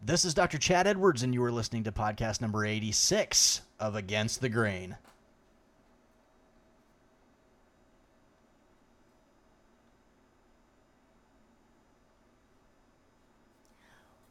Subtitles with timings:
[0.00, 0.58] This is Dr.
[0.58, 4.96] Chad Edwards, and you are listening to podcast number 86 of Against the Grain.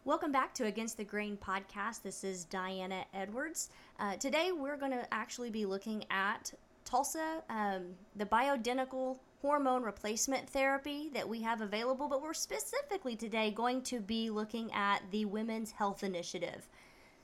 [0.05, 2.01] Welcome back to Against the Grain podcast.
[2.01, 3.69] This is Diana Edwards.
[3.99, 6.53] Uh, today we're going to actually be looking at
[6.85, 13.51] Tulsa, um, the bioidentical hormone replacement therapy that we have available, but we're specifically today
[13.51, 16.67] going to be looking at the Women's Health Initiative.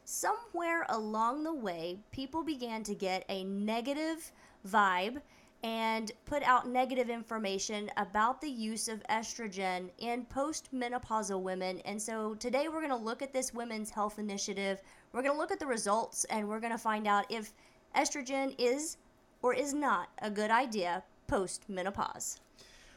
[0.05, 4.31] Somewhere along the way, people began to get a negative
[4.67, 5.21] vibe
[5.63, 11.79] and put out negative information about the use of estrogen in postmenopausal women.
[11.85, 14.81] And so today we're going to look at this women's health initiative.
[15.13, 17.53] We're going to look at the results and we're going to find out if
[17.95, 18.97] estrogen is
[19.41, 22.39] or is not a good idea post menopause.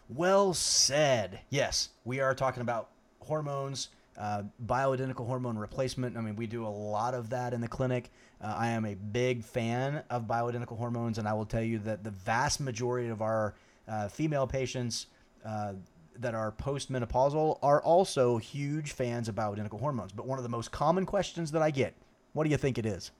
[0.08, 1.40] Well said.
[1.50, 2.90] Yes, we are talking about
[3.20, 6.16] hormones, uh, bioidentical hormone replacement.
[6.16, 8.10] I mean, we do a lot of that in the clinic.
[8.40, 12.04] Uh, I am a big fan of bioidentical hormones, and I will tell you that
[12.04, 13.54] the vast majority of our
[13.88, 15.06] uh, female patients
[15.44, 15.72] uh,
[16.18, 20.12] that are postmenopausal are also huge fans of bioidentical hormones.
[20.12, 21.94] But one of the most common questions that I get,
[22.32, 23.10] what do you think it is?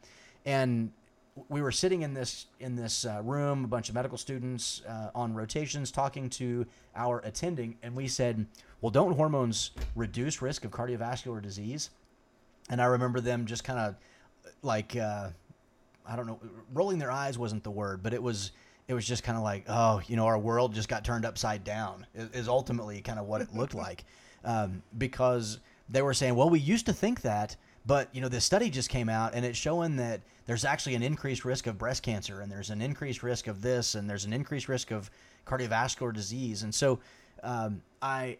[0.45, 0.91] And
[1.49, 5.11] we were sitting in this in this uh, room, a bunch of medical students uh,
[5.15, 8.45] on rotations, talking to our attending, and we said,
[8.81, 11.89] "Well, don't hormones reduce risk of cardiovascular disease?"
[12.69, 13.95] And I remember them just kind of
[14.61, 15.29] like uh,
[16.05, 16.39] I don't know,
[16.73, 18.51] rolling their eyes wasn't the word, but it was
[18.91, 21.63] it was just kind of like, oh, you know, our world just got turned upside
[21.63, 22.05] down.
[22.13, 24.03] Is, is ultimately kind of what it looked like,
[24.43, 25.59] um, because
[25.89, 27.55] they were saying, well, we used to think that.
[27.85, 31.03] But you know, this study just came out, and it's showing that there's actually an
[31.03, 34.33] increased risk of breast cancer, and there's an increased risk of this, and there's an
[34.33, 35.09] increased risk of
[35.47, 36.61] cardiovascular disease.
[36.61, 36.99] And so,
[37.41, 38.37] um, I,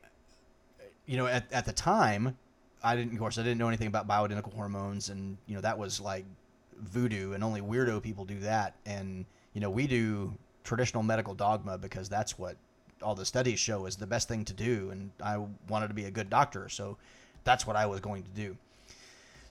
[1.06, 2.38] you know, at, at the time,
[2.84, 5.80] I didn't, of course, I didn't know anything about bioidentical hormones, and you know, that
[5.80, 6.26] was like
[6.78, 8.76] voodoo, and only weirdo people do that.
[8.86, 12.56] And you know, we do traditional medical dogma because that's what
[13.02, 14.90] all the studies show is the best thing to do.
[14.92, 16.98] And I wanted to be a good doctor, so
[17.44, 18.58] that's what I was going to do.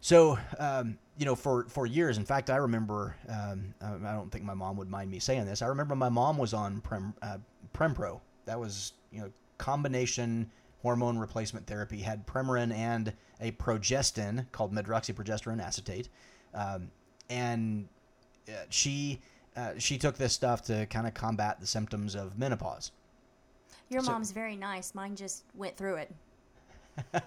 [0.00, 4.44] So, um, you know, for, for years, in fact, I remember, um, I don't think
[4.44, 5.60] my mom would mind me saying this.
[5.60, 7.36] I remember my mom was on Prem, uh,
[7.74, 8.20] Prempro.
[8.46, 10.50] That was, you know, combination
[10.82, 16.08] hormone replacement therapy, had Premarin and a progestin called medroxyprogesterone acetate.
[16.54, 16.90] Um,
[17.28, 17.86] and
[18.48, 19.20] uh, she,
[19.56, 22.92] uh, she took this stuff to kind of combat the symptoms of menopause.
[23.88, 24.94] Your So- mom's very nice.
[24.94, 26.14] Mine just went through it.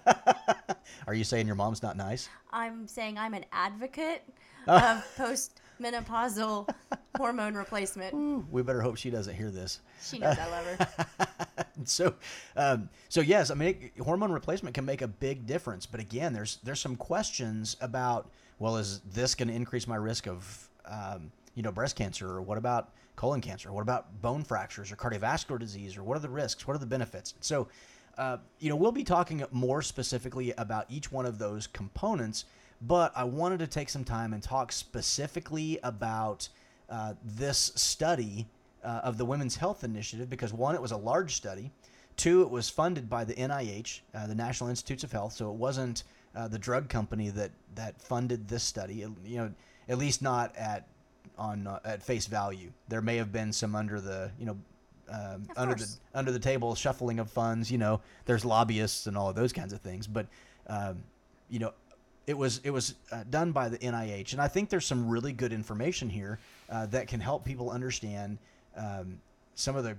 [1.06, 2.28] Are you saying your mom's not nice?
[2.52, 4.22] I'm saying I'm an advocate
[4.66, 6.68] of postmenopausal
[7.16, 8.50] hormone replacement.
[8.50, 9.80] We better hope she doesn't hear this.
[10.02, 11.66] She knows I love her.
[11.84, 12.14] so,
[12.56, 15.86] um, so yes, I mean, it, hormone replacement can make a big difference.
[15.86, 20.26] But again, there's there's some questions about well, is this going to increase my risk
[20.28, 24.90] of um, you know breast cancer, or what about colon cancer, what about bone fractures
[24.90, 27.34] or cardiovascular disease, or what are the risks, what are the benefits?
[27.40, 27.68] So,
[28.18, 32.44] uh, you know, we'll be talking more specifically about each one of those components.
[32.82, 36.48] But I wanted to take some time and talk specifically about
[36.90, 38.46] uh, this study
[38.82, 41.70] uh, of the Women's Health Initiative because one, it was a large study.
[42.16, 45.56] Two, it was funded by the NIH, uh, the National Institutes of Health, so it
[45.56, 46.04] wasn't
[46.36, 48.96] uh, the drug company that that funded this study.
[49.24, 49.52] You know,
[49.88, 50.86] at least not at
[51.38, 52.72] on uh, at face value.
[52.88, 54.56] There may have been some under the you know
[55.10, 57.70] um, under the under the table shuffling of funds.
[57.70, 60.06] You know, there's lobbyists and all of those kinds of things.
[60.06, 60.26] But
[60.68, 61.02] um,
[61.48, 61.72] you know,
[62.26, 65.32] it was it was uh, done by the NIH, and I think there's some really
[65.32, 66.38] good information here
[66.70, 68.38] uh, that can help people understand
[68.76, 69.20] um,
[69.54, 69.96] some of the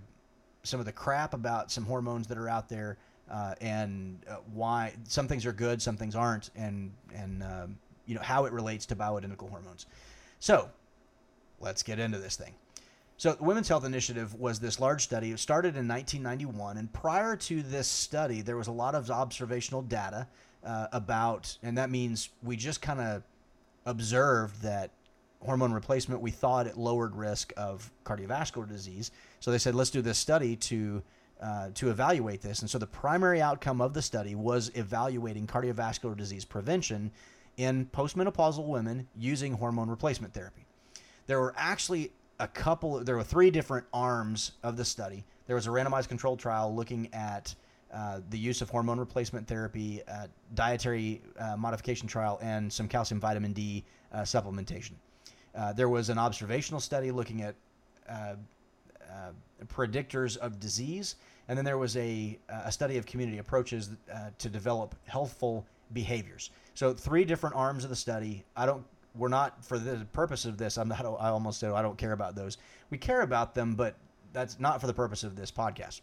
[0.64, 2.98] some of the crap about some hormones that are out there,
[3.32, 8.16] uh, and uh, why some things are good, some things aren't, and and um, you
[8.16, 9.86] know how it relates to bioidentical hormones.
[10.40, 10.70] So,
[11.60, 12.54] let's get into this thing.
[13.18, 15.32] So, the Women's Health Initiative was this large study.
[15.32, 19.82] It started in 1991, and prior to this study, there was a lot of observational
[19.82, 20.28] data
[20.66, 23.24] uh, about, and that means we just kind of
[23.86, 24.92] observed that
[25.46, 29.12] hormone replacement, we thought it lowered risk of cardiovascular disease.
[29.40, 31.04] So they said, let's do this study to
[31.42, 32.62] uh, to evaluate this.
[32.62, 37.12] And so the primary outcome of the study was evaluating cardiovascular disease prevention
[37.58, 40.66] in postmenopausal women using hormone replacement therapy.
[41.28, 45.26] There were actually a couple, there were three different arms of the study.
[45.48, 47.54] There was a randomized controlled trial looking at
[47.94, 53.22] uh, the use of hormone replacement therapy, uh, dietary uh, modification trial, and some calcium
[53.22, 54.94] vitamin D uh, supplementation.
[55.56, 57.56] Uh, there was an observational study looking at
[58.10, 58.36] uh,
[59.68, 61.16] predictors of disease,
[61.48, 63.92] and then there was a, a study of community approaches
[64.38, 66.52] to develop healthful behaviors.
[66.74, 68.44] So three different arms of the study.
[68.58, 68.84] I don't.
[69.18, 70.78] We're not for the purpose of this.
[70.78, 71.06] I'm not.
[71.06, 72.58] I almost said I don't care about those.
[72.90, 73.96] We care about them, but
[74.34, 76.02] that's not for the purpose of this podcast.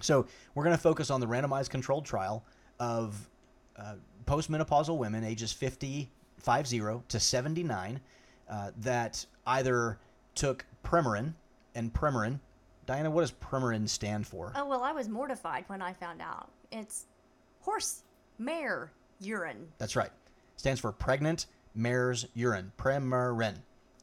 [0.00, 2.44] So we're going to focus on the randomized controlled trial
[2.78, 3.28] of
[3.76, 3.96] uh,
[4.26, 8.00] postmenopausal women ages 50, 50 to 79
[8.48, 9.98] uh, that either
[10.34, 11.34] took Premarin,
[11.74, 12.40] and Premarin.
[12.86, 14.52] Diana, what does Premarin stand for?
[14.56, 16.48] Oh, well, I was mortified when I found out.
[16.72, 17.06] It's
[17.60, 18.02] horse,
[18.38, 18.90] mare,
[19.20, 19.68] urine.
[19.78, 20.10] That's right.
[20.56, 22.72] stands for pregnant mare's urine.
[22.78, 23.56] Premarin.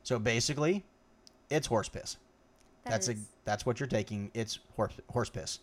[0.04, 0.86] So basically,
[1.50, 2.18] it's horse piss.
[2.84, 4.32] That that's is- a, that's what you're taking.
[4.34, 5.60] It's horse horse piss.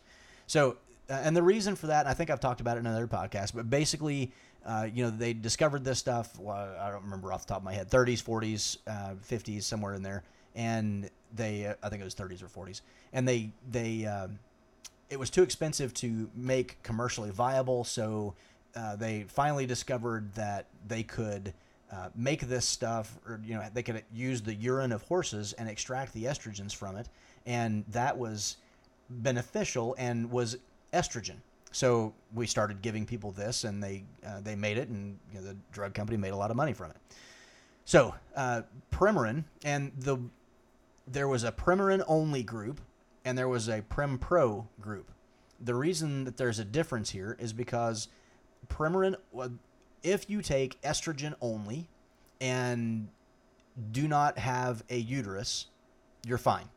[0.46, 0.76] So,
[1.10, 3.54] uh, and the reason for that, I think I've talked about it in another podcast,
[3.54, 4.32] but basically,
[4.64, 6.38] uh, you know, they discovered this stuff.
[6.38, 7.90] Well, I don't remember off the top of my head.
[7.90, 10.22] 30s, 40s, uh, 50s, somewhere in there,
[10.54, 12.80] and they, uh, I think it was 30s or 40s,
[13.12, 14.38] and they they um,
[15.10, 18.34] it was too expensive to make commercially viable, so
[18.76, 21.52] uh, they finally discovered that they could
[21.94, 25.68] uh, make this stuff, or you know, they could use the urine of horses and
[25.68, 27.08] extract the estrogens from it,
[27.46, 28.56] and that was
[29.08, 30.56] beneficial and was
[30.92, 31.36] estrogen.
[31.70, 35.46] So we started giving people this, and they uh, they made it, and you know,
[35.46, 36.96] the drug company made a lot of money from it.
[37.84, 40.18] So uh, Premarin, and the
[41.06, 42.80] there was a Premarin only group,
[43.24, 45.10] and there was a Prem Pro group.
[45.60, 48.08] The reason that there's a difference here is because
[48.68, 49.50] Premarin, well,
[50.04, 51.88] if you take estrogen only
[52.40, 53.08] and
[53.90, 55.66] do not have a uterus,
[56.24, 56.68] you're fine.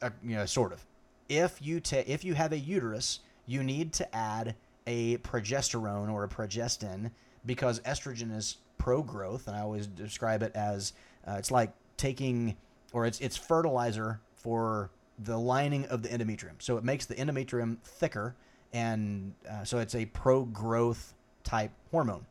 [0.00, 0.84] Uh, you know, sort of.
[1.28, 4.56] If you ta- if you have a uterus, you need to add
[4.86, 7.12] a progesterone or a progestin
[7.46, 10.92] because estrogen is pro-growth, and I always describe it as
[11.28, 12.56] uh, it's like taking
[12.92, 14.90] or it's it's fertilizer for
[15.20, 16.54] the lining of the endometrium.
[16.58, 18.34] So it makes the endometrium thicker,
[18.72, 21.14] and uh, so it's a pro-growth
[21.44, 22.26] type hormone.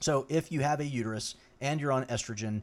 [0.00, 2.62] So if you have a uterus and you're on estrogen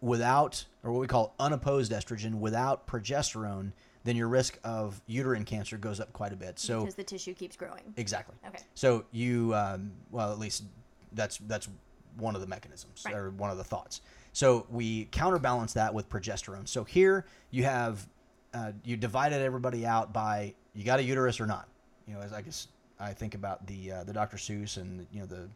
[0.00, 3.72] without, or what we call unopposed estrogen without progesterone,
[4.04, 6.58] then your risk of uterine cancer goes up quite a bit.
[6.58, 7.94] So because the tissue keeps growing.
[7.96, 8.34] exactly.
[8.48, 8.58] Okay.
[8.74, 10.64] So you, um, well, at least
[11.12, 11.68] that's that's
[12.16, 13.14] one of the mechanisms Right.
[13.14, 14.00] or one of the thoughts.
[14.32, 16.66] So we counterbalance that with progesterone.
[16.66, 18.08] So here you have
[18.54, 21.68] uh, you divided everybody out by you got a uterus or not.
[22.08, 22.66] You know, as I guess
[23.00, 24.36] I think about the uh, the Dr.
[24.36, 25.48] Seuss and you know the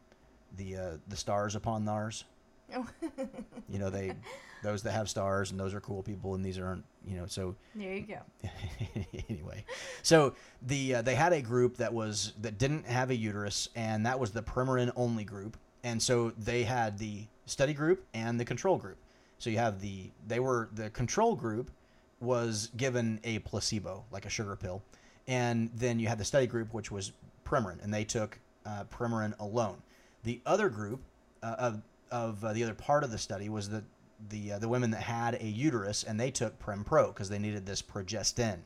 [0.57, 2.25] the uh, the stars upon thars.
[2.75, 2.87] Oh.
[3.69, 4.13] You know they
[4.63, 7.57] those that have stars and those are cool people and these aren't you know so
[7.75, 8.49] there you go.
[9.29, 9.65] anyway,
[10.03, 14.07] so the uh, they had a group that was that didn't have a uterus, and
[14.07, 15.57] that was the Premarin only group.
[15.83, 18.99] And so they had the study group and the control group.
[19.39, 21.71] So you have the they were the control group
[22.21, 24.81] was given a placebo like a sugar pill,
[25.27, 27.13] and then you had the study group which was
[27.47, 29.83] Premarin, and they took uh, Premarin alone.
[30.25, 31.01] The other group
[31.43, 33.85] uh, of of uh, the other part of the study was the
[34.29, 37.39] the uh, the women that had a uterus, and they took Prem Pro because they
[37.39, 38.59] needed this progestin.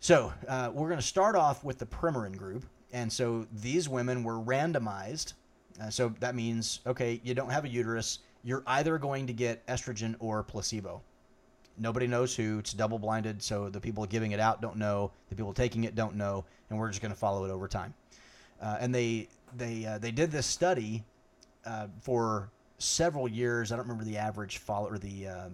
[0.00, 4.38] So we're going to start off with the Premarin group, and so these women were
[4.38, 5.34] randomized.
[5.90, 8.18] So that means okay, you don't have a uterus.
[8.44, 11.02] You're either going to get estrogen or placebo.
[11.78, 12.58] Nobody knows who.
[12.58, 15.12] It's double blinded, so the people giving it out don't know.
[15.28, 17.94] The people taking it don't know, and we're just going to follow it over time.
[18.60, 21.02] Uh, and they they uh, they did this study
[21.66, 23.72] uh, for several years.
[23.72, 25.48] I don't remember the average follow or the uh,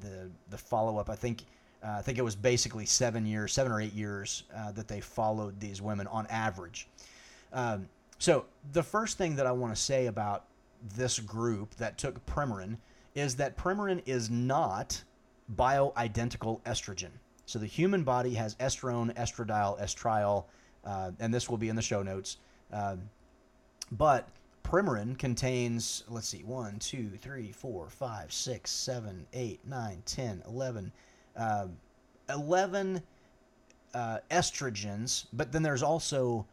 [0.00, 1.08] the the follow up.
[1.08, 1.44] I think
[1.82, 5.00] uh, I think it was basically seven years, seven or eight years uh, that they
[5.00, 6.88] followed these women on average.
[7.52, 7.88] Um,
[8.18, 10.44] so the first thing that I want to say about
[10.96, 12.76] this group that took Premarin
[13.14, 15.02] is that Premarin is not
[15.56, 17.10] bioidentical estrogen.
[17.46, 20.44] So the human body has estrone, estradiol, estriol,
[20.84, 22.38] uh, and this will be in the show notes.
[22.72, 23.02] Um,
[23.90, 24.28] but
[24.64, 30.92] Premarin contains, let's see, 1, 2, 3, 4, 5, 6, 7, 8, 9, 10, 11,
[31.36, 31.76] um
[32.28, 33.02] 11
[33.94, 36.46] uh, estrogens, but then there's also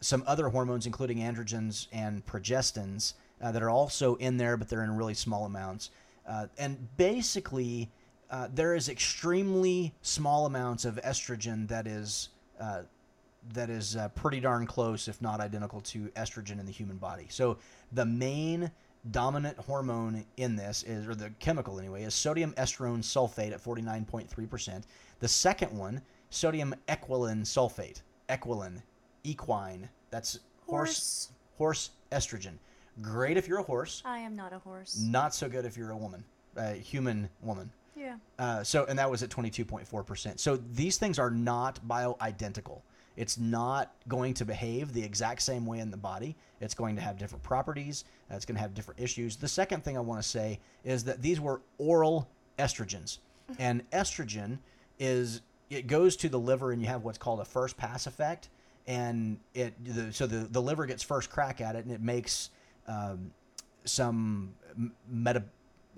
[0.00, 4.84] some other hormones, including androgens and progestins, uh, that are also in there, but they're
[4.84, 5.90] in really small amounts.
[6.28, 7.90] Uh, and basically,
[8.30, 12.30] uh, there is extremely small amounts of estrogen that is
[12.60, 12.82] uh,
[13.52, 17.26] that is uh, pretty darn close, if not identical, to estrogen in the human body.
[17.28, 17.58] So
[17.92, 18.70] the main
[19.12, 24.82] dominant hormone in this is, or the chemical anyway, is sodium estrone sulfate at 49.3%.
[25.20, 28.82] The second one, sodium equilin sulfate, equilin,
[29.22, 29.88] equine.
[30.10, 32.54] That's horse horse estrogen.
[33.00, 34.02] Great if you're a horse.
[34.04, 34.98] I am not a horse.
[34.98, 36.24] Not so good if you're a woman,
[36.56, 37.70] a human woman.
[37.96, 38.16] Yeah.
[38.38, 40.38] Uh, so, and that was at 22.4%.
[40.38, 42.82] So these things are not bioidentical.
[43.16, 46.36] It's not going to behave the exact same way in the body.
[46.60, 48.04] It's going to have different properties.
[48.30, 49.36] It's going to have different issues.
[49.36, 53.18] The second thing I want to say is that these were oral estrogens,
[53.58, 54.58] and estrogen
[54.98, 58.50] is it goes to the liver, and you have what's called a first pass effect,
[58.86, 62.50] and it the, so the the liver gets first crack at it, and it makes
[62.86, 63.32] um,
[63.84, 64.54] some
[65.08, 65.42] meta,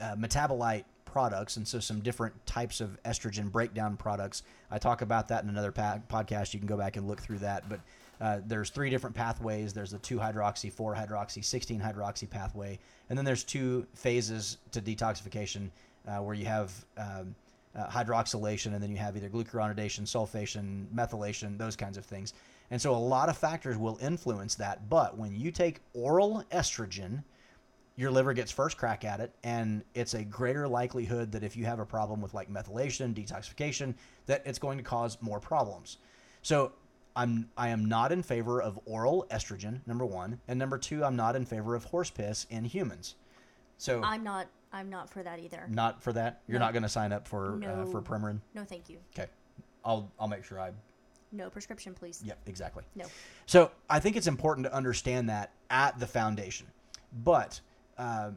[0.00, 4.43] uh, metabolite products, and so some different types of estrogen breakdown products.
[4.71, 6.55] I talk about that in another pa- podcast.
[6.55, 7.69] You can go back and look through that.
[7.69, 7.81] But
[8.21, 9.73] uh, there's three different pathways.
[9.73, 14.81] There's the 2 hydroxy, 4 hydroxy, 16 hydroxy pathway, and then there's two phases to
[14.81, 15.71] detoxification
[16.07, 17.35] uh, where you have um,
[17.77, 22.35] uh, hydroxylation, and then you have either glucuronidation, sulfation, methylation, those kinds of things.
[22.71, 24.88] And so a lot of factors will influence that.
[24.88, 27.23] But when you take oral estrogen,
[27.99, 31.64] your liver gets first crack at it and it's a greater likelihood that if you
[31.64, 33.93] have a problem with like methylation detoxification
[34.26, 35.99] that it's going to cause more problems
[36.40, 36.71] so
[37.17, 41.17] i'm i am not in favor of oral estrogen number one and number two i'm
[41.17, 43.17] not in favor of horse piss in humans
[43.81, 44.49] so I'm not.
[44.73, 45.67] I'm not for that either.
[45.69, 46.67] not for that you're No.
[46.67, 48.02] not going to sign up for uh, for No.
[48.02, 48.99] Premarin No, thank you.
[49.14, 49.28] okay
[49.85, 50.71] i'll i'll make sure i
[51.33, 52.23] No prescription, please.
[52.25, 52.85] Yep, exactly.
[52.95, 53.05] No.
[53.47, 56.67] So I think it's important to understand that at the foundation.
[57.23, 57.61] But
[57.99, 58.31] uh,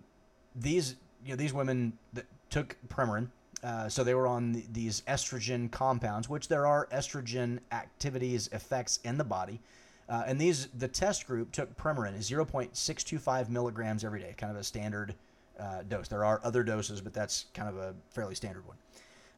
[0.55, 3.29] these you know these women that took Premarin,
[3.63, 8.99] uh, so they were on the, these estrogen compounds, which there are estrogen activities effects
[9.03, 9.61] in the body.
[10.09, 14.63] Uh, and these the test group took Premarin 0.625 milligrams every day, kind of a
[14.63, 15.15] standard
[15.59, 16.07] uh, dose.
[16.07, 18.77] There are other doses, but that's kind of a fairly standard one.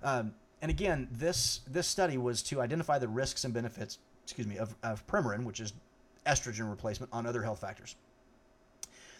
[0.02, 4.58] Um, and again, this this study was to identify the risks and benefits, excuse me,
[4.58, 5.74] of, of Premarin, which is
[6.26, 7.96] estrogen replacement, on other health factors.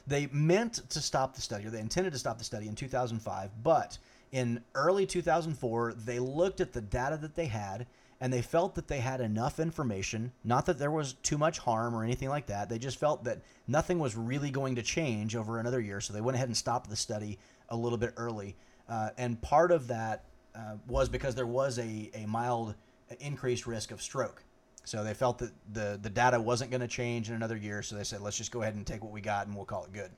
[0.06, 3.52] They meant to stop the study, or they intended to stop the study in 2005,
[3.64, 3.98] but
[4.32, 7.88] in early 2004, they looked at the data that they had
[8.20, 11.94] and they felt that they had enough information, not that there was too much harm
[11.94, 12.70] or anything like that.
[12.70, 16.22] They just felt that nothing was really going to change over another year, so they
[16.22, 17.38] went ahead and stopped the study
[17.70, 18.56] a little bit early.
[18.88, 20.24] Uh, and part of that
[20.56, 22.76] uh, was because there was a, a mild
[23.20, 24.44] increased risk of stroke.
[24.86, 27.96] So they felt that the, the data wasn't going to change in another year, so
[27.96, 29.94] they said, let's just go ahead and take what we got and we'll call it
[29.94, 30.12] good.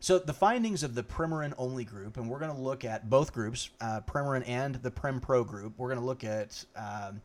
[0.00, 3.32] So the findings of the Premarin only group, and we're going to look at both
[3.32, 5.74] groups, uh, Premarin and the Prem Pro group.
[5.78, 7.20] We're going to look at um,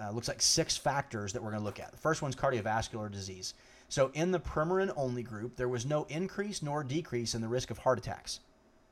[0.00, 1.90] uh, looks like six factors that we're going to look at.
[1.90, 3.54] The first one's cardiovascular disease.
[3.88, 7.70] So in the Premarin only group, there was no increase nor decrease in the risk
[7.70, 8.40] of heart attacks.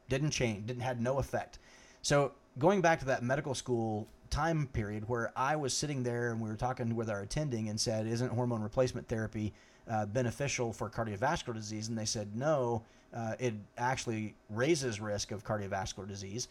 [0.09, 0.67] Didn't change.
[0.67, 1.59] Didn't had no effect.
[2.03, 6.41] So going back to that medical school time period where I was sitting there and
[6.41, 9.53] we were talking with our attending and said, "Isn't hormone replacement therapy
[9.89, 12.83] uh, beneficial for cardiovascular disease?" And they said, "No,
[13.15, 16.49] uh, it actually raises risk of cardiovascular disease."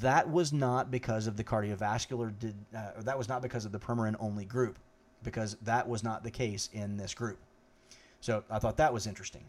[0.00, 2.32] That was not because of the cardiovascular.
[2.38, 4.78] Did, uh, that was not because of the Premarin only group,
[5.22, 7.38] because that was not the case in this group.
[8.20, 9.44] So I thought that was interesting.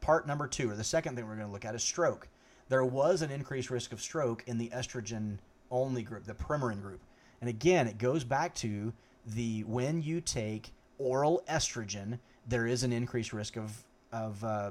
[0.00, 2.28] Part number two, or the second thing we're going to look at, is stroke.
[2.68, 5.38] There was an increased risk of stroke in the estrogen
[5.70, 7.00] only group, the Premarin group.
[7.40, 8.92] And again, it goes back to
[9.26, 14.70] the when you take oral estrogen, there is an increased risk of of uh,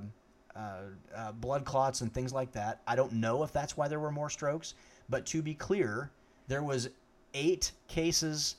[0.56, 0.78] uh,
[1.16, 2.82] uh, blood clots and things like that.
[2.88, 4.74] I don't know if that's why there were more strokes,
[5.10, 6.12] but to be clear,
[6.48, 6.90] there was
[7.34, 8.56] eight cases.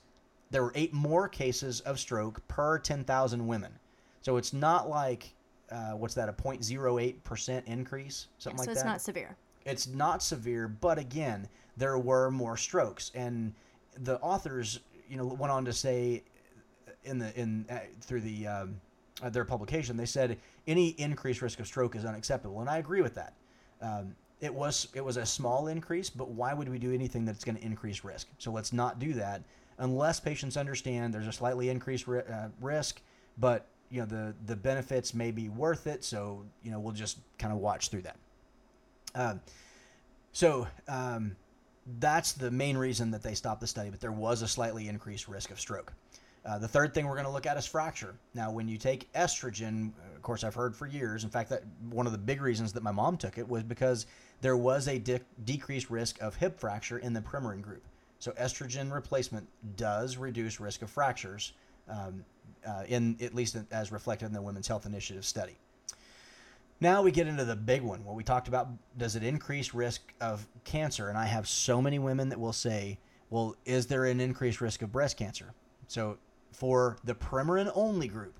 [0.50, 3.72] There were eight more cases of stroke per 10,000 women.
[4.22, 5.34] So it's not like
[5.70, 8.74] uh, what's that a 0.08 percent increase, something so like that.
[8.76, 9.36] So it's not severe.
[9.64, 13.54] It's not severe, but again, there were more strokes, and
[14.02, 16.22] the authors, you know, went on to say
[17.04, 18.80] in the in uh, through the um,
[19.22, 23.02] uh, their publication, they said any increased risk of stroke is unacceptable, and I agree
[23.02, 23.34] with that.
[23.80, 27.44] Um, it was it was a small increase, but why would we do anything that's
[27.44, 28.28] going to increase risk?
[28.38, 29.42] So let's not do that
[29.78, 33.00] unless patients understand there's a slightly increased ri- uh, risk,
[33.38, 36.04] but you know the the benefits may be worth it.
[36.04, 38.16] So you know we'll just kind of watch through that.
[39.18, 39.40] Um,
[40.32, 41.36] so um,
[41.98, 45.26] that's the main reason that they stopped the study, but there was a slightly increased
[45.26, 45.92] risk of stroke.
[46.46, 48.14] Uh, the third thing we're going to look at is fracture.
[48.32, 51.24] Now, when you take estrogen, of course, I've heard for years.
[51.24, 54.06] In fact, that one of the big reasons that my mom took it was because
[54.40, 57.82] there was a de- decreased risk of hip fracture in the Premarin group.
[58.20, 59.46] So estrogen replacement
[59.76, 61.52] does reduce risk of fractures,
[61.88, 62.24] um,
[62.66, 65.56] uh, in at least as reflected in the Women's Health Initiative study.
[66.80, 68.04] Now we get into the big one.
[68.04, 71.08] What we talked about does it increase risk of cancer?
[71.08, 72.98] And I have so many women that will say,
[73.30, 75.52] well, is there an increased risk of breast cancer?
[75.88, 76.18] So
[76.52, 78.38] for the Premarin only group,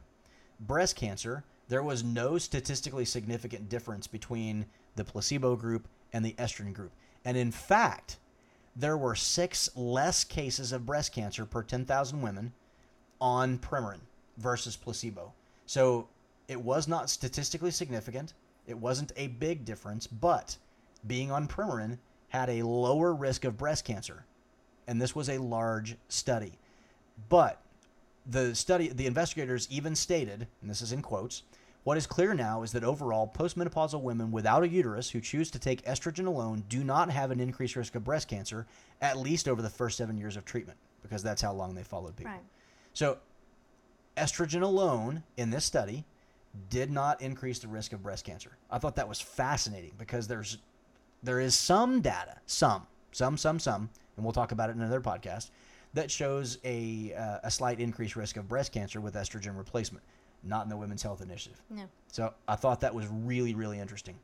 [0.61, 6.73] breast cancer, there was no statistically significant difference between the placebo group and the estrogen
[6.73, 6.93] group.
[7.25, 8.19] And in fact,
[8.75, 12.53] there were six less cases of breast cancer per 10,000 women
[13.21, 14.01] on Premarin
[14.39, 15.33] versus placebo.
[15.67, 16.09] So
[16.49, 18.33] it was not statistically significant.
[18.67, 20.57] It wasn't a big difference, but
[21.07, 24.25] being on Premarin had a lower risk of breast cancer.
[24.87, 26.59] And this was a large study.
[27.29, 27.61] But
[28.27, 31.43] the study, the investigators even stated, and this is in quotes,
[31.85, 35.59] what is clear now is that overall, postmenopausal women without a uterus who choose to
[35.59, 38.67] take estrogen alone do not have an increased risk of breast cancer,
[39.01, 42.17] at least over the first seven years of treatment, because that's how long they followed
[42.17, 42.33] people.
[42.33, 42.43] Right.
[42.93, 43.19] So,
[44.17, 46.05] estrogen alone in this study
[46.71, 48.57] did not increase the risk of breast cancer.
[48.71, 50.59] I thought that was fascinating because there's
[51.23, 55.01] there is some data, some, some, some, some, and we'll talk about it in another
[55.01, 55.51] podcast
[55.95, 60.05] that shows a uh, a slight increased risk of breast cancer with estrogen replacement,
[60.43, 61.61] not in the Women's Health Initiative.
[61.71, 61.85] No.
[62.09, 64.19] So I thought that was really, really interesting.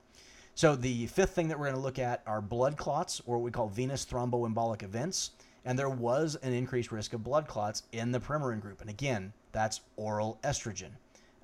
[0.55, 3.45] So the fifth thing that we're going to look at are blood clots, or what
[3.45, 5.31] we call venous thromboembolic events.
[5.67, 8.83] And there was an increased risk of blood clots in the Premarin group.
[8.83, 10.91] And again, that's oral estrogen.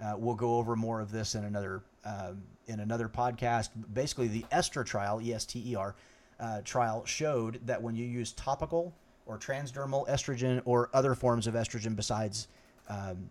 [0.02, 3.70] Uh, we'll go over more of this in another um, in another podcast.
[3.92, 5.94] Basically, the ESTER trial, E S T E R
[6.38, 8.94] uh, trial, showed that when you use topical
[9.26, 12.48] or transdermal estrogen or other forms of estrogen besides
[12.88, 13.28] um,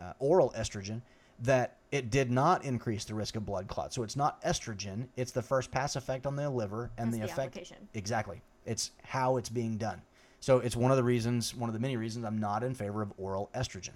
[0.00, 1.00] uh, oral estrogen,
[1.40, 3.96] that it did not increase the risk of blood clots.
[3.96, 7.26] So it's not estrogen; it's the first pass effect on the liver and That's the
[7.26, 7.72] the effect.
[7.94, 10.02] Exactly, it's how it's being done.
[10.40, 13.00] So it's one of the reasons, one of the many reasons, I'm not in favor
[13.00, 13.94] of oral estrogen.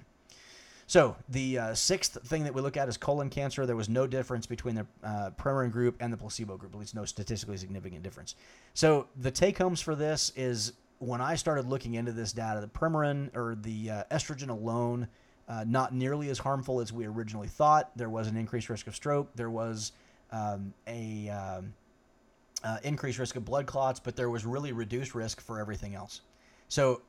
[0.88, 3.66] So the uh, sixth thing that we look at is colon cancer.
[3.66, 6.94] There was no difference between the uh, Premarin group and the placebo group, at least
[6.94, 8.36] no statistically significant difference.
[8.72, 12.68] So the take homes for this is when I started looking into this data, the
[12.68, 15.08] Premarin or the uh, estrogen alone,
[15.46, 17.90] uh, not nearly as harmful as we originally thought.
[17.94, 19.28] There was an increased risk of stroke.
[19.36, 19.92] There was
[20.32, 21.74] um, a um,
[22.64, 26.22] uh, increased risk of blood clots, but there was really reduced risk for everything else.
[26.68, 27.02] So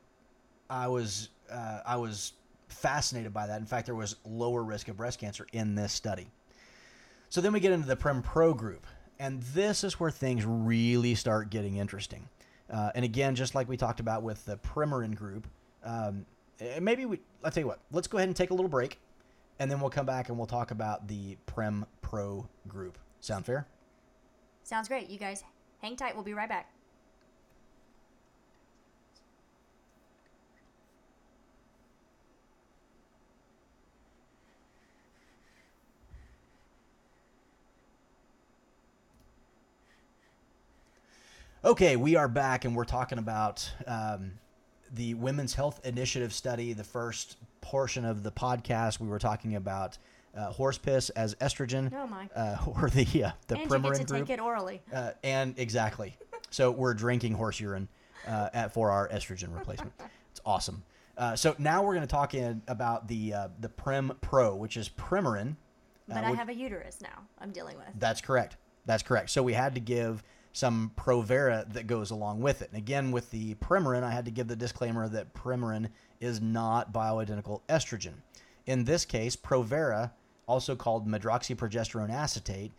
[0.68, 2.34] I was uh, I was
[2.72, 3.60] fascinated by that.
[3.60, 6.30] In fact, there was lower risk of breast cancer in this study.
[7.28, 8.86] So then we get into the Prem Pro group,
[9.18, 12.28] and this is where things really start getting interesting.
[12.68, 15.46] Uh, and again, just like we talked about with the Premarin group,
[15.84, 16.26] um,
[16.80, 17.20] maybe we.
[17.44, 17.80] I'll tell you what.
[17.92, 18.98] Let's go ahead and take a little break,
[19.58, 22.98] and then we'll come back and we'll talk about the Prem Pro group.
[23.20, 23.66] Sound fair?
[24.64, 25.08] Sounds great.
[25.08, 25.44] You guys
[25.80, 26.14] hang tight.
[26.14, 26.72] We'll be right back.
[41.64, 44.32] Okay, we are back and we're talking about um,
[44.94, 46.72] the Women's Health Initiative study.
[46.72, 49.98] The first portion of the podcast, we were talking about
[50.34, 52.28] uh, horse piss as estrogen, Oh my.
[52.34, 54.26] uh, or the uh, the and you get to group.
[54.26, 54.80] take it orally.
[54.92, 56.16] Uh, and exactly,
[56.50, 57.88] so we're drinking horse urine
[58.26, 59.92] uh, at for our estrogen replacement.
[60.30, 60.84] It's awesome.
[61.18, 64.76] Uh, so now we're going to talk in about the uh, the Prem Pro, which
[64.76, 65.56] is Premarin.
[66.06, 67.24] But I which- have a uterus now.
[67.40, 67.88] I'm dealing with.
[67.98, 68.56] that's correct.
[68.86, 69.30] That's correct.
[69.30, 72.68] So we had to give some Provera that goes along with it.
[72.70, 75.88] And again, with the Premarin, I had to give the disclaimer that Premarin
[76.20, 78.14] is not bioidentical estrogen.
[78.66, 80.10] In this case, Provera,
[80.46, 82.72] also called medroxyprogesterone acetate,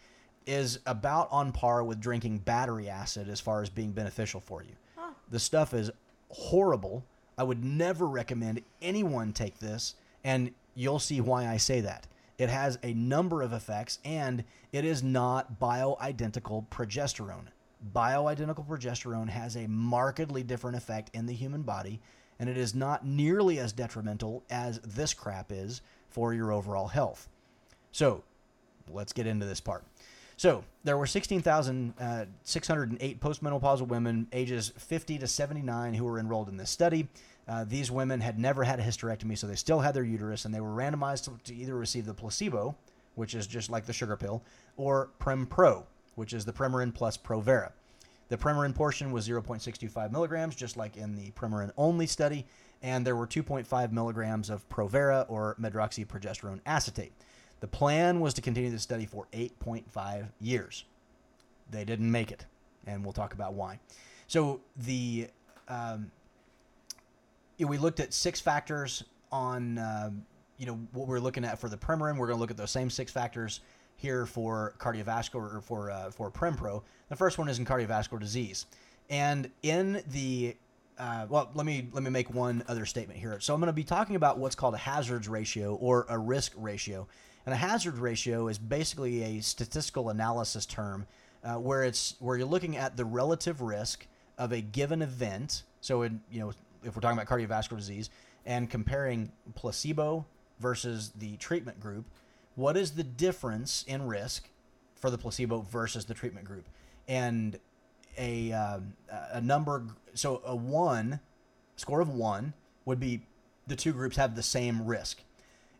[0.45, 4.73] is about on par with drinking battery acid as far as being beneficial for you.
[4.97, 5.13] Oh.
[5.29, 5.91] The stuff is
[6.29, 7.05] horrible.
[7.37, 12.07] I would never recommend anyone take this, and you'll see why I say that.
[12.37, 17.47] It has a number of effects, and it is not bioidentical progesterone.
[17.93, 21.99] Bioidentical progesterone has a markedly different effect in the human body,
[22.39, 27.29] and it is not nearly as detrimental as this crap is for your overall health.
[27.91, 28.23] So,
[28.89, 29.83] let's get into this part.
[30.37, 36.69] So, there were 16,608 postmenopausal women ages 50 to 79 who were enrolled in this
[36.69, 37.07] study.
[37.47, 40.53] Uh, these women had never had a hysterectomy, so they still had their uterus, and
[40.53, 42.75] they were randomized to, to either receive the placebo,
[43.15, 44.41] which is just like the sugar pill,
[44.77, 47.71] or Prem Pro, which is the Premarin plus Provera.
[48.29, 52.45] The Premarin portion was 0.625 milligrams, just like in the Premarin only study,
[52.81, 57.11] and there were 2.5 milligrams of Provera or medroxyprogesterone acetate.
[57.59, 60.85] The plan was to continue the study for 8.5 years.
[61.69, 62.45] they didn't make it,
[62.87, 63.79] and we'll talk about why.
[64.27, 65.27] So the
[65.67, 66.11] um,
[67.59, 70.09] we looked at six factors on uh,
[70.57, 72.17] you know what we're looking at for the Premarin.
[72.17, 73.61] We're going to look at those same six factors
[74.01, 76.81] here for cardiovascular or for uh, for Prempro.
[77.09, 78.65] The first one is in cardiovascular disease,
[79.09, 80.55] and in the
[80.97, 83.39] uh, well, let me let me make one other statement here.
[83.39, 86.53] So I'm going to be talking about what's called a hazards ratio or a risk
[86.57, 87.07] ratio,
[87.45, 91.05] and a hazard ratio is basically a statistical analysis term
[91.43, 95.63] uh, where it's where you're looking at the relative risk of a given event.
[95.81, 98.09] So in you know if we're talking about cardiovascular disease
[98.45, 100.25] and comparing placebo
[100.59, 102.05] versus the treatment group,
[102.55, 104.49] what is the difference in risk
[104.95, 106.67] for the placebo versus the treatment group?
[107.07, 107.59] And
[108.17, 108.93] a um,
[109.31, 109.83] a number
[110.13, 111.19] so a one
[111.75, 112.53] score of one
[112.85, 113.21] would be
[113.67, 115.21] the two groups have the same risk.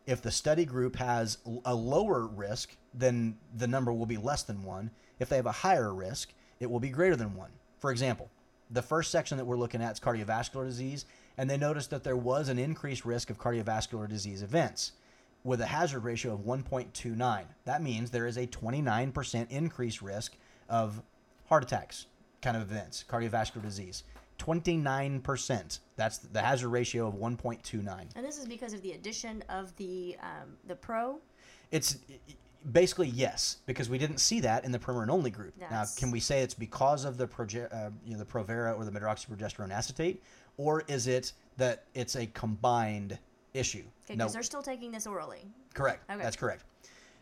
[0.08, 4.64] If the study group has a lower risk, then the number will be less than
[4.64, 4.90] one.
[5.20, 7.52] If they have a higher risk, it will be greater than one.
[7.80, 8.30] For example,
[8.72, 11.06] the first section that we're looking at is cardiovascular disease,
[11.38, 14.94] and they noticed that there was an increased risk of cardiovascular disease events
[15.44, 17.44] with a hazard ratio of 1.29.
[17.66, 20.36] That means there is a 29% increased risk
[20.70, 21.02] of
[21.48, 22.06] heart attacks
[22.42, 24.04] kind of events, cardiovascular disease.
[24.40, 25.80] 29%.
[25.96, 28.08] That's the hazard ratio of 1.29.
[28.16, 31.20] And this is because of the addition of the um, the pro.
[31.70, 31.98] It's
[32.72, 35.54] basically yes, because we didn't see that in the Premarin only group.
[35.60, 38.84] Now, can we say it's because of the proge- uh, you know the Provera or
[38.84, 40.24] the medroxyprogesterone acetate,
[40.58, 43.20] or is it that it's a combined
[43.54, 43.84] issue?
[44.06, 45.46] Okay, because they're still taking this orally.
[45.74, 46.10] Correct.
[46.10, 46.22] Okay.
[46.22, 46.64] That's correct.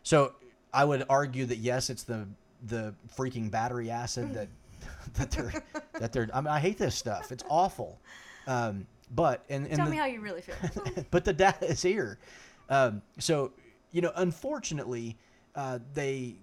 [0.02, 0.34] So
[0.72, 2.26] I would argue that yes, it's the
[2.66, 4.48] the freaking battery acid that
[5.14, 5.52] that they're
[5.98, 6.28] that they're.
[6.32, 7.32] I mean, I hate this stuff.
[7.32, 7.98] It's awful.
[8.46, 10.54] Um, but and, and Tell the, me how you really feel.
[11.10, 12.18] but the data is here.
[12.68, 13.52] Um, so
[13.92, 15.16] you know, unfortunately,
[15.54, 16.36] uh, they,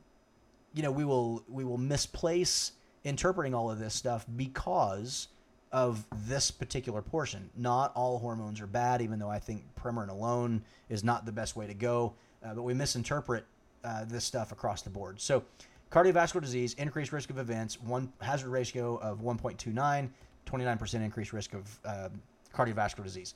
[0.74, 2.74] you know, we will we will misplace
[3.04, 5.30] interpreting all of this stuff because
[5.72, 7.50] of this particular portion.
[7.56, 11.56] Not all hormones are bad, even though I think Premarin alone is not the best
[11.56, 12.14] way to go.
[12.44, 13.46] Uh, but we misinterpret
[13.84, 15.20] uh, this stuff across the board.
[15.20, 15.44] So,
[15.92, 20.10] cardiovascular disease, increased risk of events, one hazard ratio of 1.29,
[20.46, 22.10] 29% increased risk of uh,
[22.54, 23.34] cardiovascular disease.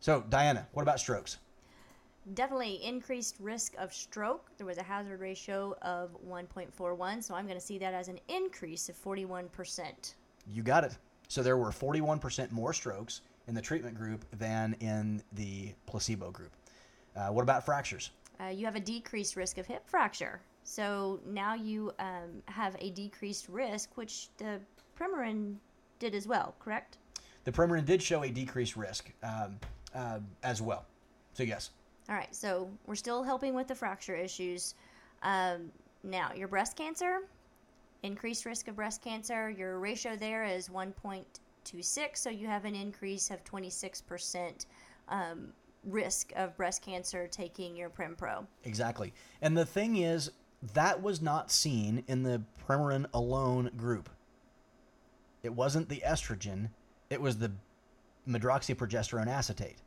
[0.00, 1.38] So, Diana, what about strokes?
[2.34, 4.50] Definitely increased risk of stroke.
[4.56, 8.18] There was a hazard ratio of 1.41, so I'm going to see that as an
[8.28, 10.14] increase of 41%.
[10.52, 10.96] You got it.
[11.30, 16.50] So there were 41% more strokes in the treatment group than in the placebo group.
[17.14, 18.10] Uh, what about fractures?
[18.40, 20.40] Uh, you have a decreased risk of hip fracture.
[20.64, 24.60] So now you um, have a decreased risk, which the
[24.98, 25.54] Premarin
[26.00, 26.98] did as well, correct?
[27.44, 29.56] The Premarin did show a decreased risk um,
[29.94, 30.84] uh, as well.
[31.34, 31.70] So yes,
[32.08, 34.74] All right, so we're still helping with the fracture issues.
[35.22, 35.70] Um,
[36.02, 37.20] now, your breast cancer,
[38.02, 43.30] increased risk of breast cancer, your ratio there is 1.26, so you have an increase
[43.30, 44.66] of 26%
[45.08, 45.52] um,
[45.84, 48.46] risk of breast cancer taking your Prempro.
[48.64, 49.12] exactly.
[49.42, 50.30] And the thing is,
[50.74, 54.10] that was not seen in the Premarin alone group.
[55.42, 56.68] It wasn't the estrogen,
[57.08, 57.50] it was the
[58.28, 59.78] medroxyprogesterone acetate,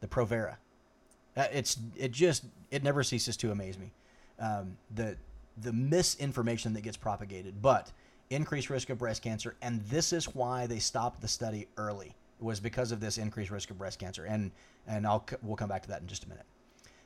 [0.00, 0.56] the Provera.
[1.36, 3.92] Uh, it's it just it never ceases to amaze me,
[4.38, 5.16] um, the
[5.56, 7.60] the misinformation that gets propagated.
[7.62, 7.92] But
[8.30, 12.14] increased risk of breast cancer, and this is why they stopped the study early.
[12.38, 14.50] Was because of this increased risk of breast cancer, and
[14.86, 16.46] and I'll we'll come back to that in just a minute.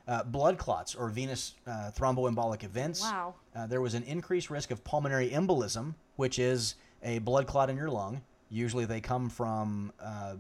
[0.07, 3.01] Uh, blood clots or venous uh, thromboembolic events.
[3.01, 3.35] Wow.
[3.57, 7.77] Uh, there was an increased risk of pulmonary embolism, which is a blood clot in
[7.77, 8.21] your lung.
[8.51, 10.35] Usually, they come from uh,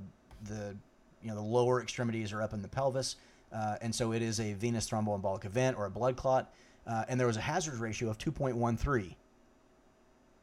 [0.44, 0.76] the
[1.22, 3.16] you know the lower extremities or up in the pelvis,
[3.52, 6.52] uh, and so it is a venous thromboembolic event or a blood clot.
[6.86, 9.14] Uh, and there was a hazard ratio of 2.13.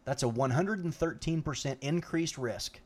[0.06, 2.80] That's a 113% increased risk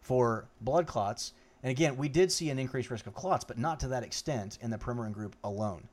[0.00, 1.32] for blood clots.
[1.62, 4.58] And again, we did see an increased risk of clots, but not to that extent
[4.60, 5.88] in the Premarin group alone.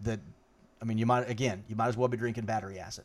[0.00, 0.20] That,
[0.80, 3.04] I mean, you might again, you might as well be drinking battery acid.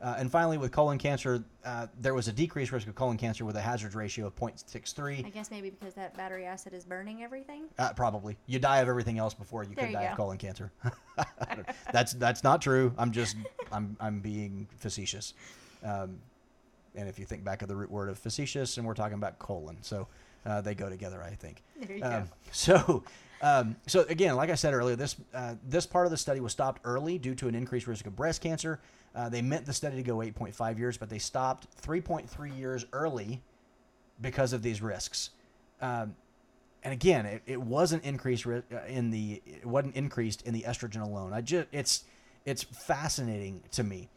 [0.00, 3.44] Uh, and finally, with colon cancer, uh, there was a decreased risk of colon cancer
[3.44, 5.26] with a hazard ratio of 0.63.
[5.26, 7.64] I guess maybe because that battery acid is burning everything.
[7.78, 8.38] Uh, probably.
[8.46, 10.10] You die of everything else before you There could you die go.
[10.12, 10.72] of colon cancer.
[11.92, 12.92] that's that's not true.
[12.98, 13.36] I'm just
[13.72, 15.34] I'm I'm being facetious.
[15.84, 16.18] Um,
[16.94, 19.38] and if you think back of the root word of facetious, and we're talking about
[19.38, 20.08] colon, so
[20.44, 21.62] uh, they go together, I think.
[21.80, 22.28] There you Um, go.
[22.50, 23.04] so,
[23.42, 26.52] um, so again, like I said earlier, this uh, this part of the study was
[26.52, 28.80] stopped early due to an increased risk of breast cancer.
[29.14, 33.42] Uh, they meant the study to go 8.5 years, but they stopped 3.3 years early
[34.20, 35.30] because of these risks.
[35.80, 36.14] Um,
[36.82, 41.02] and again, it, it wasn't increased uh, in the it wasn't increased in the estrogen
[41.02, 41.32] alone.
[41.32, 42.04] I just it's
[42.44, 44.08] it's fascinating to me.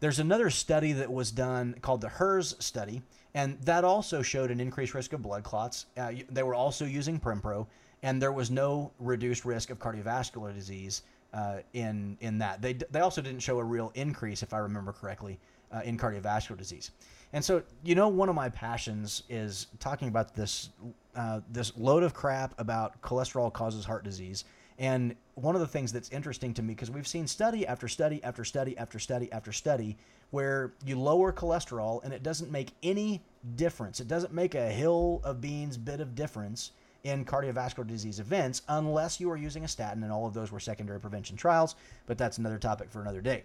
[0.00, 3.02] There's another study that was done called the HERS study,
[3.34, 5.86] and that also showed an increased risk of blood clots.
[5.96, 7.66] Uh, they were also using Prempro,
[8.02, 11.02] and there was no reduced risk of cardiovascular disease
[11.32, 12.62] uh, in in that.
[12.62, 15.38] They they also didn't show a real increase, if I remember correctly,
[15.72, 16.90] uh, in cardiovascular disease.
[17.32, 20.70] And so, you know, one of my passions is talking about this
[21.14, 24.44] uh, this load of crap about cholesterol causes heart disease.
[24.78, 28.22] And one of the things that's interesting to me, because we've seen study after study
[28.22, 29.96] after study after study after study,
[30.30, 33.22] where you lower cholesterol and it doesn't make any
[33.54, 34.00] difference.
[34.00, 36.72] It doesn't make a hill of beans bit of difference
[37.04, 40.60] in cardiovascular disease events unless you are using a statin, and all of those were
[40.60, 43.44] secondary prevention trials, but that's another topic for another day.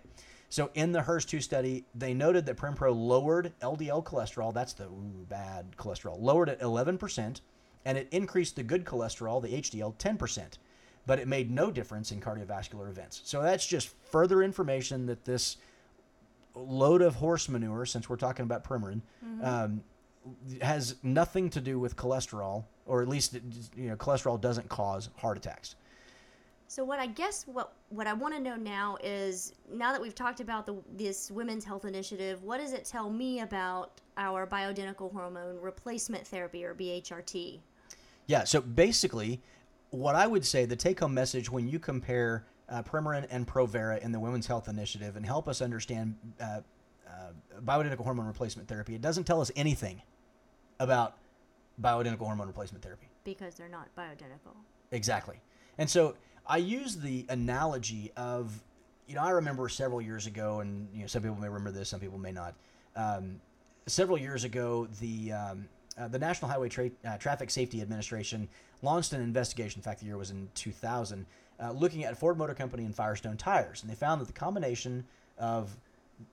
[0.52, 4.84] So in the HERS 2 study, they noted that Prempro lowered LDL cholesterol, that's the
[4.84, 7.40] ooh, bad cholesterol, lowered it 11%,
[7.86, 10.58] and it increased the good cholesterol, the HDL, 10%.
[11.08, 13.22] But it made no difference in cardiovascular events.
[13.24, 15.56] So that's just further information that this
[16.54, 19.02] load of horse manure, since we're talking about Premarin,
[19.42, 19.84] um,
[20.62, 23.40] has nothing to do with cholesterol, or at least
[23.78, 25.76] you know cholesterol doesn't cause heart attacks.
[26.72, 30.16] So what I guess what what I want to know now is now that we've
[30.16, 35.12] talked about the this women's health initiative, what does it tell me about our bioidentical
[35.12, 37.60] hormone replacement therapy or BHRT?
[38.28, 38.46] Yeah.
[38.46, 39.42] So basically,
[39.90, 44.14] what I would say the take-home message when you compare uh, Premarin and Provera in
[44.14, 46.62] the Women's Health Initiative and help us understand uh,
[47.06, 47.32] uh,
[47.66, 50.02] bioidentical hormone replacement therapy, it doesn't tell us anything
[50.80, 51.18] about
[51.82, 53.10] bioidentical hormone replacement therapy.
[53.26, 54.56] Because they're not bioidentical.
[54.92, 55.42] Exactly.
[55.78, 56.16] And so
[56.52, 58.62] I use the analogy of,
[59.08, 61.88] you know, I remember several years ago, and you know, some people may remember this,
[61.88, 62.56] some people may not.
[62.94, 63.40] Um,
[63.88, 68.50] several years ago, the um, uh, the National Highway Tra- uh, Traffic Safety Administration
[68.82, 69.80] launched an investigation.
[69.80, 71.26] In fact, the year was in 2000,
[71.62, 75.06] uh, looking at Ford Motor Company and Firestone tires, and they found that the combination
[75.38, 75.78] of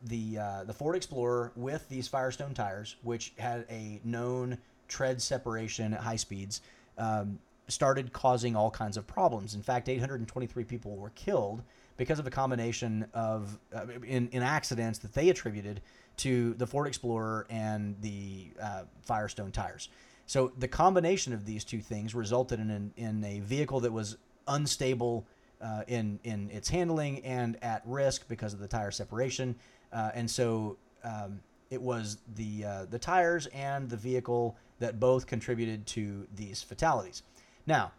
[0.02, 5.94] the uh, the Ford Explorer with these Firestone tires, which had a known tread separation
[5.94, 6.60] at high speeds,
[6.98, 9.54] um, started causing all kinds of problems.
[9.54, 11.62] In fact, 823 people were killed
[11.96, 15.80] because of a combination of uh, in, in accidents that they attributed
[16.16, 19.88] to the Ford Explorer and the uh, Firestone tires.
[20.26, 25.26] So the combination of these two things resulted in in a vehicle that was unstable
[25.60, 29.54] uh, in in its handling and at risk because of the tire separation.
[29.92, 35.26] Uh, and so um, it was the uh, the tires and the vehicle that both
[35.26, 37.22] contributed to these fatalities.
[37.68, 37.92] Now,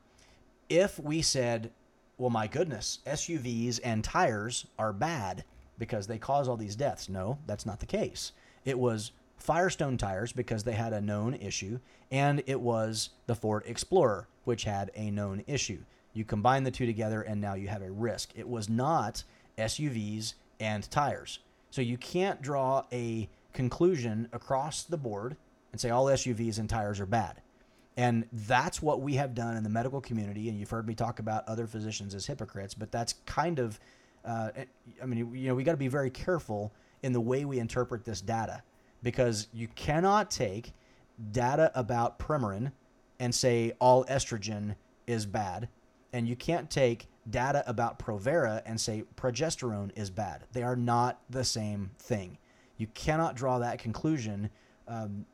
[0.67, 1.71] if we said,
[2.17, 5.45] "Well, my goodness, SUVs and tires are bad
[5.77, 8.31] because they cause all these deaths," no, that's not the case.
[8.65, 11.79] It was Firestone tires because they had a known issue,
[12.09, 15.83] and it was the Ford Explorer which had a known issue.
[16.13, 18.31] You combine the two together, and now you have a risk.
[18.35, 19.23] It was not
[19.55, 21.37] SUVs and tires.
[21.69, 25.37] So you can't draw a conclusion across the board
[25.71, 27.43] and say all SUVs and tires are bad.
[27.99, 30.47] And that's what we have done in the medical community.
[30.47, 33.77] And you've heard me talk about other physicians as hypocrites, but that's kind of,
[34.23, 34.51] uh,
[35.03, 36.71] I mean, you know, we got to be very careful
[37.03, 38.63] in the way we interpret this data
[39.03, 40.71] because you cannot take
[41.33, 42.71] data about Premarin
[43.19, 45.67] and say all estrogen is bad.
[46.13, 50.45] And you can't take data about Provera and say progesterone is bad.
[50.53, 52.37] They are not the same thing.
[52.77, 54.51] You cannot draw that conclusion
[54.87, 55.25] um,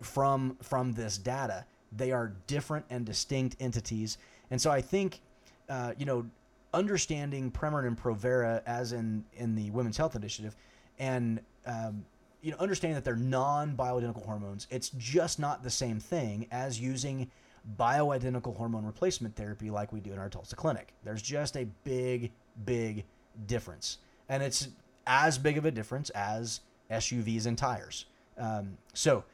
[0.00, 1.66] from from this data.
[1.96, 4.18] They are different and distinct entities,
[4.50, 5.20] and so I think
[5.68, 6.26] uh, you know
[6.72, 10.56] understanding Premarin and Provera as in in the Women's Health Initiative,
[10.98, 12.04] and um,
[12.42, 14.66] you know understanding that they're non-bioidentical hormones.
[14.70, 17.30] It's just not the same thing as using
[17.78, 20.92] bioidentical hormone replacement therapy like we do in our Tulsa clinic.
[21.02, 22.32] There's just a big,
[22.66, 23.04] big
[23.46, 24.68] difference, and it's
[25.06, 28.06] as big of a difference as SUVs and tires.
[28.38, 29.24] Um, so,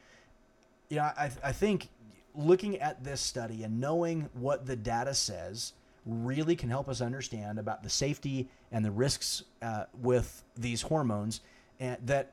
[0.88, 1.88] you know, I, I think
[2.35, 5.73] looking at this study and knowing what the data says
[6.07, 11.40] really can help us understand about the safety and the risks uh, with these hormones
[11.79, 12.33] and that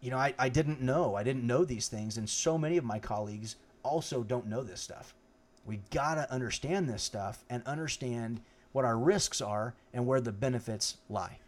[0.00, 1.14] you know I, I didn't know.
[1.14, 4.80] I didn't know these things and so many of my colleagues also don't know this
[4.80, 5.14] stuff.
[5.66, 8.40] We got to understand this stuff and understand
[8.72, 11.38] what our risks are and where the benefits lie